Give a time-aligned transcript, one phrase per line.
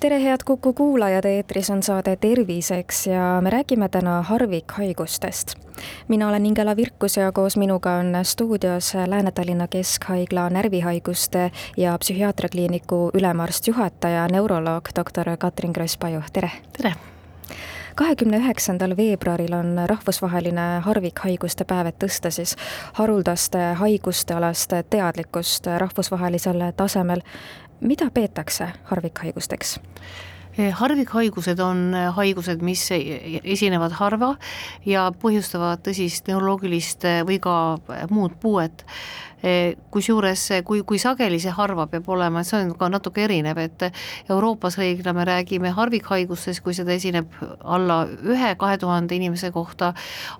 [0.00, 5.54] tere, head Kuku kuulajad, eetris on saade Terviseks ja me räägime täna harvikhaigustest.
[6.08, 13.66] mina olen Ingela Virkus ja koos minuga on stuudios Lääne-Tallinna Keskhaigla närvihaiguste ja psühhiaatriakliiniku ülemarst
[13.66, 16.50] juhataja, neuroloog doktor Katrin Kross-Paju, tere!
[16.76, 16.94] tere!
[17.98, 22.54] kahekümne üheksandal veebruaril on rahvusvaheline harvikhaiguste päev, et tõsta siis
[22.92, 27.24] haruldaste haiguste alast teadlikkust rahvusvahelisel tasemel.
[27.80, 29.78] Mida peetakse harvikhaigusteks?
[30.58, 34.32] Eh, harvikhaigused on eh, haigused, mis esinevad harva
[34.82, 37.54] ja põhjustavad tõsist neuroloogilist eh, või ka
[38.10, 38.82] muud puuet.
[39.94, 43.84] Kusjuures, kui, kui sageli see harva peab olema, see on ka natuke erinev, et
[44.26, 49.92] Euroopas reeglina me räägime harvikhaigustest, kui seda esineb alla ühe-kahe tuhande inimese kohta,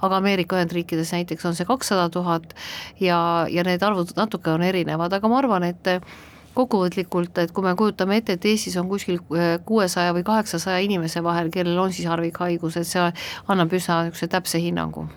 [0.03, 2.57] aga Ameerika Ühendriikides näiteks on see kakssada tuhat
[2.99, 5.93] ja, ja need arvud natuke on erinevad, aga ma arvan, et
[6.55, 11.23] kokkuvõtlikult, et kui me kujutame ette, et Eestis on kuskil äh, kuuesaja või kaheksasaja inimese
[11.25, 13.09] vahel, kellel on siis harvikhaigused, see
[13.49, 15.09] annab üsna niisuguse täpse hinnangu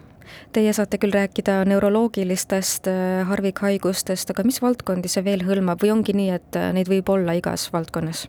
[0.55, 6.15] Teie saate küll rääkida neuroloogilistest äh, harvikhaigustest, aga mis valdkondi see veel hõlmab või ongi
[6.15, 8.27] nii, et äh, neid võib olla igas valdkonnas?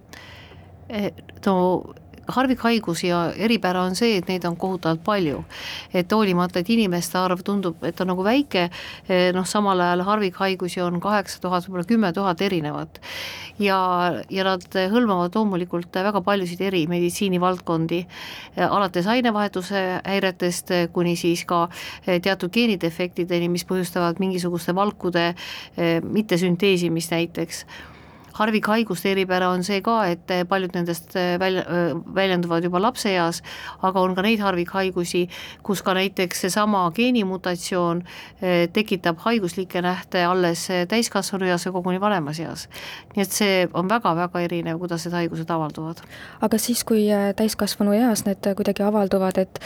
[1.47, 1.55] no
[2.29, 5.45] harvikhaigus ja eripära on see, et neid on kohutavalt palju.
[5.95, 8.69] et hoolimata, et inimeste arv tundub, et on nagu väike,
[9.09, 13.01] eh, noh, samal ajal harvikhaigusi on kaheksa tuhat, võib-olla kümme tuhat erinevat.
[13.59, 18.07] ja, ja nad hõlmavad loomulikult väga paljusid eri meditsiinivaldkondi,
[18.57, 21.69] eh, alates ainevahetuse häiretest kuni siis ka
[22.07, 25.35] eh, teatud geenidefektideni, mis põhjustavad mingisuguste valkude
[26.03, 27.65] mittesünteesimist näiteks
[28.39, 33.43] harvikhaiguste eripära on see ka, et paljud nendest äh, välja, äh, väljenduvad juba lapseeas,
[33.83, 35.27] aga on ka neid harvikhaigusi,
[35.63, 38.03] kus ka näiteks seesama geenimutatsioon
[38.73, 42.69] tekitab haiguslikke nähte alles täiskasvanu eas ja koguni vanemas eas.
[43.15, 46.03] nii et see on väga-väga erinev, kuidas need haigused avalduvad.
[46.41, 47.07] aga siis, kui
[47.37, 49.61] täiskasvanu eas need kuidagi avalduvad, et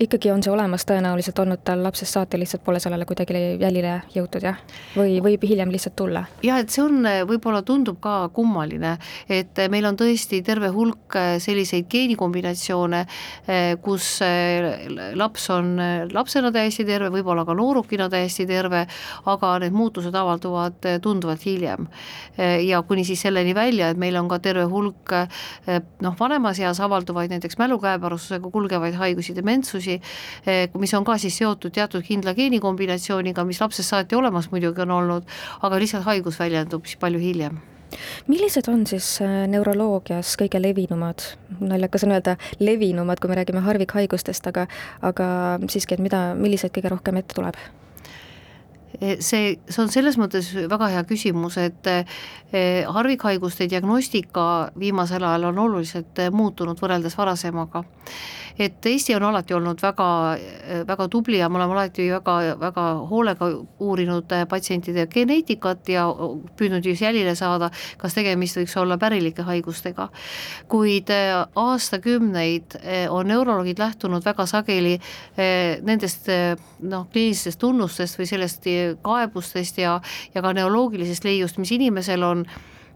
[0.00, 4.42] ikkagi on see olemas tõenäoliselt olnud tal lapsest saati, lihtsalt pole sellele kuidagi jälile jõutud,
[4.42, 4.58] jah?
[4.96, 6.24] või võib hiljem lihtsalt tulla?
[6.42, 8.96] jah, et see on, võib-olla tundub ka kummaline,
[9.30, 13.04] et meil on tõesti terve hulk selliseid geenikombinatsioone,
[13.84, 14.08] kus
[15.14, 15.74] laps on
[16.12, 18.84] lapsena täiesti terve, võib-olla ka noorukina täiesti terve,
[19.30, 21.86] aga need muutused avalduvad tunduvalt hiljem.
[22.66, 25.14] ja kuni siis selleni välja, et meil on ka terve hulk
[26.02, 30.00] noh, vanemas eas avalduvaid näiteks mälukäeparustusega kulgevaid haigusi, dementsusi, haigusi,
[30.46, 34.90] eh, mis on ka siis seotud teatud kindla geenikombinatsiooniga, mis lapsest saati olemas muidugi on
[34.90, 35.24] olnud,
[35.62, 37.60] aga lihtsalt haigus väljendub siis palju hiljem
[38.26, 41.22] millised on siis eh, neuroloogias kõige levinumad,
[41.60, 44.66] naljakas on öelda levinumad, kui me räägime harvikhaigustest, aga,
[45.02, 45.28] aga
[45.68, 47.60] siiski, et mida, milliseid kõige rohkem ette tuleb?
[49.00, 51.90] Eh, see, see on selles mõttes väga hea küsimus, et
[52.94, 57.82] harvikhaiguste diagnostika viimasel ajal on oluliselt muutunud võrreldes varasemaga
[58.58, 60.06] et Eesti on alati olnud väga,
[60.86, 63.48] väga tubli ja me oleme alati väga, väga hoolega
[63.82, 66.06] uurinud patsientide geneetikat ja
[66.56, 70.08] püüdnud just jälile saada, kas tegemist võiks olla pärilike haigustega.
[70.68, 72.78] kuid aastakümneid
[73.10, 74.98] on neuroloogid lähtunud väga sageli
[75.82, 76.28] nendest
[76.80, 78.66] noh, kliinilistest tunnustest või sellest
[79.02, 79.98] kaebustest ja,
[80.34, 82.46] ja ka neuroloogilisest leiust, mis inimesel on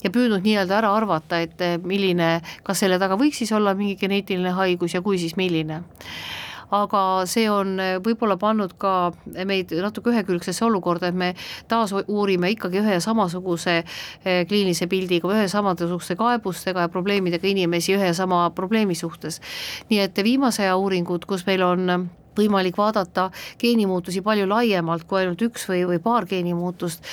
[0.05, 3.99] ja püüdnud nii-öelda ära arvata, et eh, milline, kas selle taga võiks siis olla mingi
[4.01, 5.83] geneetiline haigus ja kui, siis milline
[6.75, 9.11] aga see on eh, võib-olla pannud ka
[9.49, 11.33] meid natuke ühekülgsesse olukorda, et me
[11.69, 17.97] taas uurime ikkagi ühe ja samasuguse eh, kliinilise pildiga, ühe samasuguste kaebustega ja probleemidega inimesi
[17.97, 19.41] ühe ja sama probleemi suhtes.
[19.91, 23.29] nii et viimase aja uuringud, kus meil on võimalik vaadata
[23.61, 27.05] geenimuutusi palju laiemalt kui ainult üks või, või paar geenimuutust,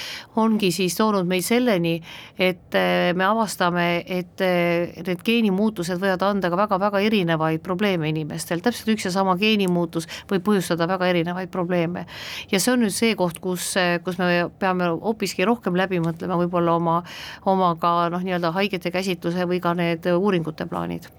[0.41, 1.95] ongi siis toonud meid selleni,
[2.37, 8.63] et eh, me avastame, et eh, need geenimuutused võivad anda ka väga-väga erinevaid probleeme inimestel,
[8.65, 12.05] täpselt üks ja sama geenimuutus võib põhjustada väga erinevaid probleeme.
[12.51, 13.73] ja see on nüüd see koht, kus,
[14.05, 17.01] kus me peame hoopiski rohkem läbi mõtlema võib-olla oma,
[17.45, 21.09] oma ka noh, nii-öelda haigete käsitluse või ka need uuringute plaanid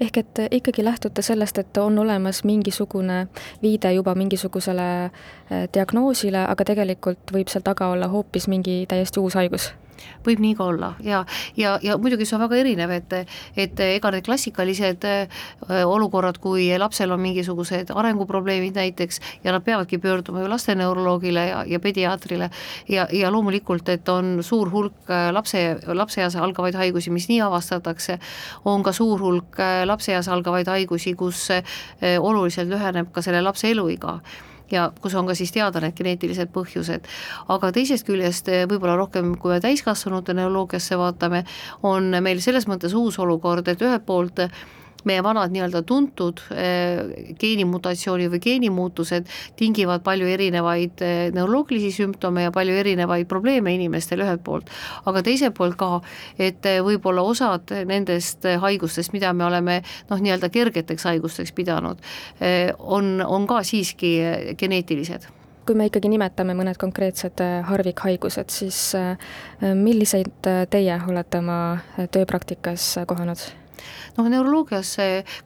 [0.00, 3.26] ehk et ikkagi lähtute sellest, et on olemas mingisugune
[3.62, 9.34] viide juba mingisugusele eh, diagnoosile, aga tegelikult võib seal taga olla hoopis mingi täiesti uus
[9.34, 9.72] haigus?
[10.26, 10.92] Võib nii ka olla.
[11.04, 11.24] Ja,
[11.56, 13.14] ja, ja muidugi see on väga erinev, et,
[13.56, 15.40] et ega need klassikalised äh,
[15.86, 21.80] olukorrad, kui lapsel on mingisugused arenguprobleemid näiteks ja nad peavadki pöörduma ju lasteneuroloogile ja, ja
[21.80, 22.50] pediaatrile
[22.88, 28.18] ja, ja loomulikult, et on suur hulk äh, lapse, lapseeas algavaid haigusi, mis nii avastatakse,
[28.64, 31.48] on ka suur hulk äh, lapseeas algavaid haigusi, kus
[32.20, 34.18] oluliselt lüheneb ka selle lapse eluiga
[34.72, 37.06] ja kus on ka siis teada need geneetilised põhjused.
[37.48, 41.44] aga teisest küljest eh, võib-olla rohkem, kui me täiskasvanute neuroloogiasse vaatame,
[41.82, 44.40] on meil selles mõttes uus olukord, et ühelt poolt
[45.08, 52.54] meie vanad nii-öelda tuntud eh, geenimutatsiooni või geenimuutused tingivad palju erinevaid eh, neuroloogilisi sümptome ja
[52.54, 54.70] palju erinevaid probleeme inimestel ühelt poolt,
[55.10, 55.90] aga teiselt poolt ka,
[56.38, 59.80] et eh, võib-olla osad nendest haigustest, mida me oleme
[60.10, 62.00] noh, nii-öelda kergeteks haigusteks pidanud,
[62.78, 64.16] on, on ka siiski
[64.58, 65.28] geneetilised
[65.68, 67.38] kui me ikkagi nimetame mõned konkreetsed
[67.68, 68.80] harvikhaigused, siis
[69.60, 71.60] milliseid teie olete oma
[72.10, 73.59] tööpraktikas kohanud?
[74.16, 74.94] Noh, neuroloogias,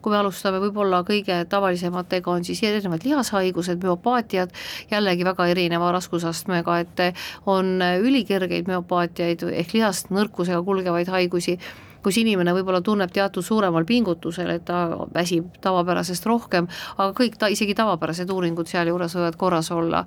[0.03, 4.53] kui me alustame võib-olla kõige tavalisematega, on siis erinevad lihashaigused, müopaatiad,
[4.91, 7.05] jällegi väga erineva raskusastmega, et
[7.47, 11.59] on ülikergeid müopaatiaid ehk lihast nõrkusega kulgevaid haigusi
[12.05, 16.69] kus inimene võib-olla tunneb teatud suuremal pingutusel, et ta väsib tavapärasest rohkem,
[16.99, 20.05] aga kõik ta, isegi tavapärased uuringud sealjuures võivad korras olla.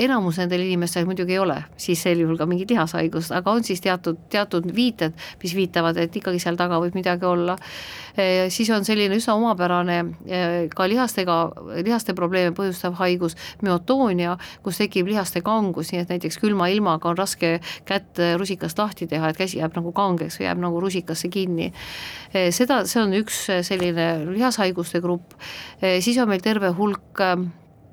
[0.00, 3.82] enamus nendel inimestel muidugi ei ole siis sel juhul ka mingit lihashaigust, aga on siis
[3.84, 7.56] teatud, teatud viited, mis viitavad, et ikkagi seal taga võib midagi olla.
[8.16, 10.40] E, siis on selline üsna omapärane e,
[10.72, 11.36] ka lihastega,
[11.84, 17.18] lihaste probleeme põhjustav haigus, müotoonia, kus tekib lihaste kangus, nii et näiteks külma ilmaga on
[17.20, 17.58] raske
[17.88, 21.70] kätt rusikast lahti teha, et käsi jääb nagu kangeks või jääb nagu rusikasse kinni.
[22.32, 25.34] Eh, seda, see on üks eh, selline lihashaiguste grupp,
[25.80, 27.24] eh, siis on meil terve hulk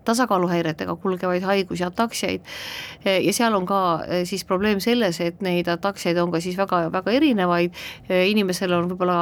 [0.07, 2.45] tasakaaluhäiretega kulgevaid haigusi, ataksiaid.
[3.03, 3.79] Ja seal on ka
[4.23, 7.75] siis probleem selles, et neid ataksiaid on ka siis väga, väga erinevaid,
[8.07, 9.17] inimesel on võib-olla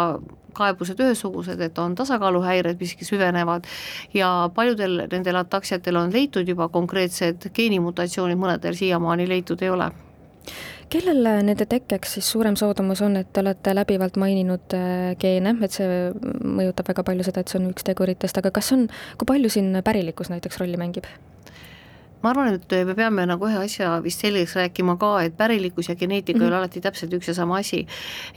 [0.54, 3.66] kaebused ühesugused, et on tasakaaluhäired, mis süvenevad.
[4.14, 9.90] Ja paljudel nendel ataksiatel on leitud juba konkreetsed geenimutatsioonid, mõnedel siiamaani leitud ei ole
[10.94, 15.76] kellel nende tekkeks siis suurem soodumus on, et te olete läbivalt maininud äh, geene, et
[15.76, 18.88] see mõjutab väga palju seda, et see on üks teguritest, aga kas on,
[19.20, 21.10] kui palju siin pärilikkus näiteks rolli mängib?
[22.26, 25.96] Ma arvan, et me peame nagu ühe asja vist selgeks rääkima ka, et pärilikkus ja
[25.96, 26.44] geneetika mm -hmm.
[26.44, 26.64] ei ole mhm.
[26.64, 27.86] alati täpselt üks ja sama asi.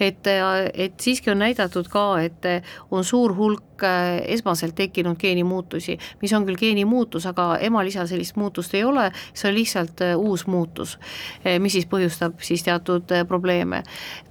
[0.00, 0.26] et,
[0.74, 2.44] et siiski on näidatud ka, et
[2.90, 8.74] on suur hulk äh, esmaselt tekkinud geenimuutusi, mis on küll geenimuutus, aga emalisal sellist muutust
[8.74, 10.98] ei ole, see on lihtsalt äh, uus muutus,
[11.46, 13.82] äh, mis siis põhjustab siis teatud probleeme.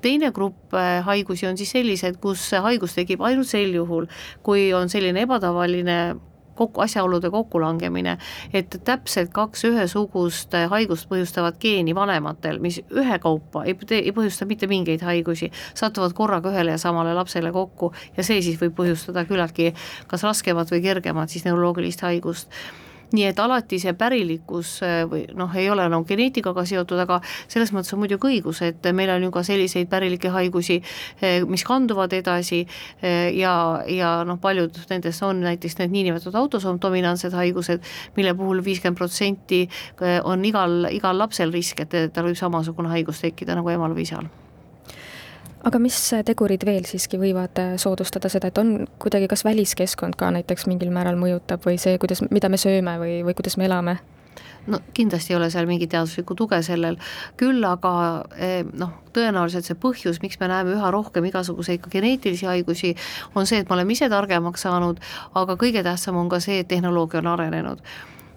[0.02, 4.06] teine grupp haigusi on siis sellised, kus haigus tekib ainult sel juhul,
[4.44, 6.16] kui on selline ebatavaline
[6.58, 8.18] kokku, asjaolude kokkulangemine,
[8.54, 15.06] et täpselt kaks ühesugust haigust põhjustavat geeni vanematel, mis ühekaupa ei, ei põhjusta mitte mingeid
[15.06, 19.74] haigusi, satuvad korraga ühele ja samale lapsele kokku ja see siis võib põhjustada küllaltki
[20.08, 22.52] kas raskemat või kergemat siis neuroloogilist haigust
[23.16, 27.72] nii et alati see pärilikkus äh, või noh, ei ole enam geneetikaga seotud, aga selles
[27.76, 30.82] mõttes on muidugi õigus, et meil on ju ka selliseid pärilikke haigusi,
[31.22, 33.54] äh, mis kanduvad edasi äh, ja,
[33.88, 37.86] ja noh, paljud nendest on näiteks need niinimetatud autosoomdominantsed haigused,
[38.18, 39.66] mille puhul viiskümmend protsenti
[40.28, 44.28] on igal, igal lapsel risk, et tal võib samasugune haigus tekkida nagu emal või isal
[45.68, 50.30] aga mis tegurid veel siiski võivad äh, soodustada seda, et on kuidagi, kas väliskeskkond ka
[50.36, 54.00] näiteks mingil määral mõjutab või see, kuidas, mida me sööme või, või kuidas me elame?
[54.68, 56.98] no kindlasti ei ole seal mingit teaduslikku tuge sellel,
[57.40, 57.92] küll aga
[58.36, 62.92] eh, noh, tõenäoliselt see põhjus, miks me näeme üha rohkem igasuguseid ka geneetilisi haigusi,
[63.36, 65.00] on see, et me oleme ise targemaks saanud,
[65.40, 67.84] aga kõige tähtsam on ka see, et tehnoloogia on arenenud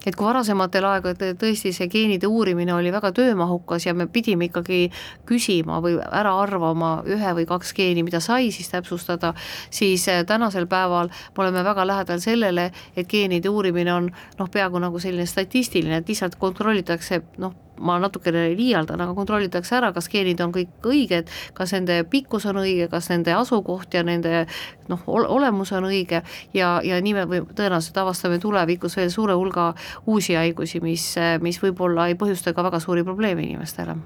[0.06, 4.90] et kui varasematel aegadel tõesti see geenide uurimine oli väga töömahukas ja me pidime ikkagi
[5.28, 9.34] küsima või ära arvama ühe või kaks geeni, mida sai siis täpsustada,
[9.70, 14.80] siis eh, tänasel päeval me oleme väga lähedal sellele, et geenide uurimine on noh, peaaegu
[14.80, 20.40] nagu selline statistiline, et lihtsalt kontrollitakse noh, ma natukene liialdan, aga kontrollitakse ära, kas geenid
[20.44, 24.44] on kõik õiged, kas nende pikkus on õige, kas nende asukoht ja nende
[24.90, 26.22] noh, olemus on õige
[26.54, 29.72] ja, ja nii me või tõenäoliselt avastame tulevikus veel suure hulga
[30.06, 33.96] uusi haigusi, mis, mis võib-olla ei põhjusta ka väga suuri probleeme inimestele.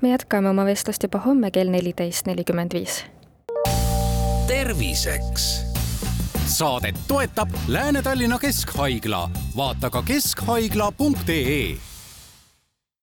[0.00, 3.04] me jätkame oma vestlust juba homme kell neliteist nelikümmend viis.
[4.48, 5.72] terviseks
[6.52, 11.91] saadet toetab Lääne-Tallinna Keskhaigla, vaata ka keskhaigla.ee